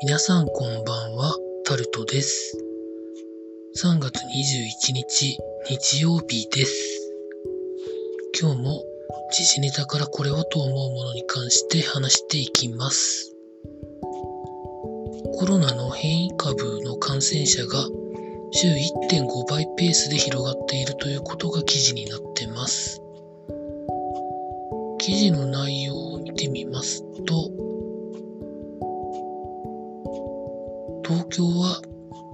[0.00, 2.56] 皆さんこんばんは、タルトです。
[3.82, 5.36] 3月21日、
[5.68, 7.12] 日曜日です。
[8.40, 8.84] 今日も
[9.32, 13.34] 時事ネタからこれはと思うものに関して話していきます。
[15.36, 17.84] コロナの変異株の感染者が
[18.52, 23.02] 週1.5倍ペースで広がっているということが記事になってます。
[24.98, 25.97] 記事の内容
[31.08, 31.80] 東京は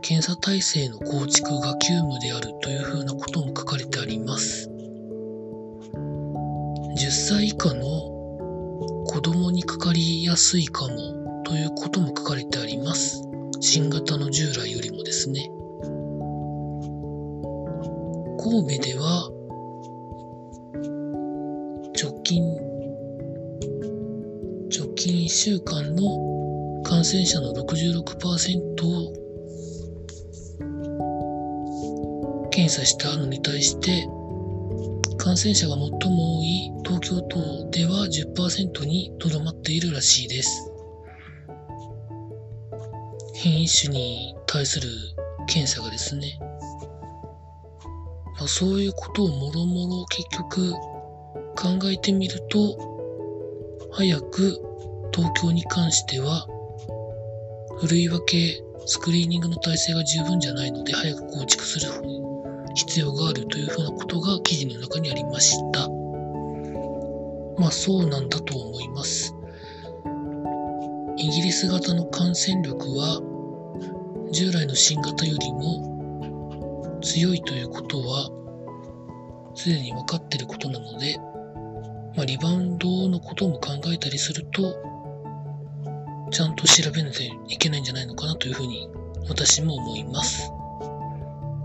[0.02, 4.68] 検査体制の構築が急務であるというふうなことも書かれてあります。
[6.98, 7.84] 10歳以下の
[9.06, 10.96] 子供にかかりやすいかも
[11.44, 13.22] ということも書かれてあります。
[13.60, 15.48] 新型の従来よりもですね。
[18.42, 19.30] 神戸では
[22.02, 22.42] 直近
[24.76, 26.33] 直近1週間の
[26.84, 29.12] 感染者の66%を
[32.50, 34.06] 検査したのに対して
[35.16, 40.70] 感染者が最も多い東京都では10%にとどまっているらしいです。
[43.34, 44.88] 変異種に対する
[45.46, 46.38] 検査がですね、
[48.38, 50.72] まあ、そういうことをもろもろ結局
[51.56, 54.60] 考えてみると早く
[55.12, 56.46] 東京に関しては
[57.78, 61.90] ふるい分けスクリーニングの体制が十分じゃないので早く構築する
[62.74, 65.88] 必要があるというふうなことが記事の中にありました。
[67.58, 69.34] まあそうなんだと思います。
[71.16, 73.20] イギリス型の感染力は
[74.32, 78.28] 従来の新型よりも強いということは
[79.54, 81.16] すでに分かっていることなので、
[82.16, 84.74] まあ、リバウンドのことも考えたりすると
[86.34, 88.90] ちゃんと調べないといけないんじゃないのかなというふうに
[89.28, 90.50] 私も思います。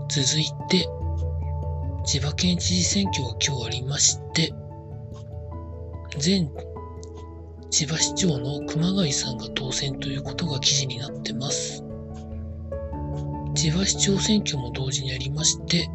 [0.08, 0.88] 続いて、
[2.04, 4.54] 千葉県知事選挙が今日ありまして、
[6.24, 6.48] 前
[7.70, 11.82] 千葉市長の熊谷さんが当選ということが記事になってます。
[13.56, 15.90] 千葉市長選挙も同時にありまして、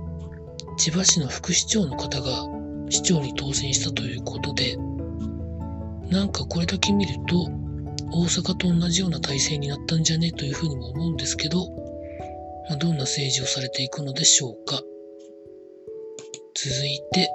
[0.77, 2.45] 千葉市の副市長の方が
[2.89, 4.75] 市長に当選したということで、
[6.09, 7.64] なんかこれだけ見ると、
[8.15, 11.67] 大阪と同じような体制になったんじゃねというふうにも思うんですけど、
[12.69, 14.81] まあ、どんな政治をされていくのでしょうか。
[16.55, 17.29] 続いて、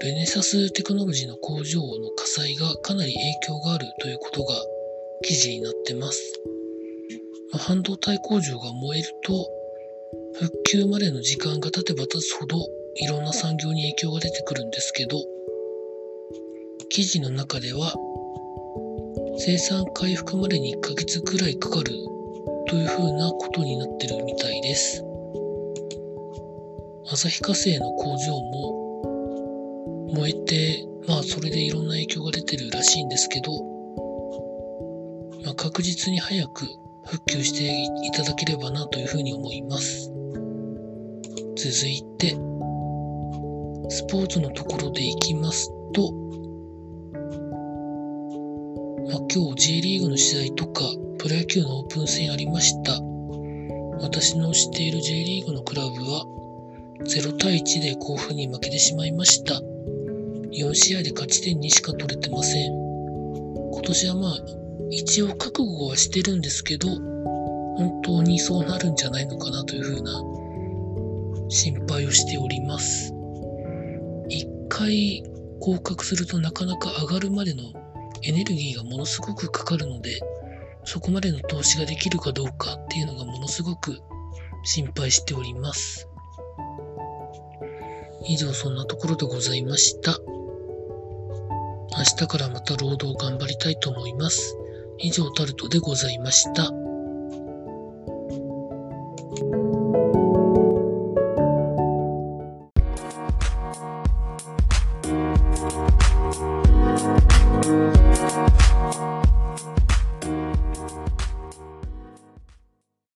[0.00, 4.54] ルネサステクノロジーの工場の火災がかなり影響があるということが
[5.24, 6.40] 記事になってます。
[7.52, 9.50] まあ、半導体工場が燃えると、
[10.34, 12.58] 復旧までの時間が経てば経つほど
[12.94, 15.18] いろんな産業に影響が出てくるんですけど、
[16.90, 17.92] 記事の中では
[19.38, 21.92] 生産回復までに1ヶ月くらいかかる
[22.68, 25.04] というふうなことになってるみたいです。
[27.04, 33.52] 旭化成の工場も燃えて、まあそれでいろんな影響が出てるらしいんですけど、
[35.44, 36.66] まあ、確実に早く
[37.04, 40.10] 復旧していただければなというふうに思います。
[41.56, 42.30] 続いて、
[43.90, 46.25] スポーツのところでいきますと、
[49.08, 50.82] まあ、今日 J リーグの試合とか
[51.18, 52.92] プロ野球のオープン戦ありました。
[54.00, 56.26] 私の知っている J リーグのクラブは
[57.04, 59.60] 0対1で甲府に負けてしまいました。
[60.50, 62.72] 4試合で勝ち点2しか取れてません。
[63.72, 64.38] 今年はまあ
[64.90, 70.12] 一応覚悟はしてるんですけど、本当にそうなるんじゃないのかなというふうな
[71.48, 73.12] 心配をしております。
[74.28, 75.22] 一回
[75.60, 77.62] 合格するとなかなか上がるまでの
[78.26, 80.20] エネルギーがものすごくかかるので、
[80.84, 84.00] そこまでの投資ができるかどうかっていうのがものすごく
[84.64, 86.08] 心配しております。
[88.28, 90.18] 以上そんなところでございました。
[91.96, 94.58] 明日からまた労働頑張りたいと思います。
[94.98, 96.72] 以上タルトでございました。